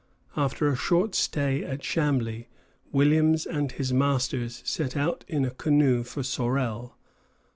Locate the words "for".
6.01-6.23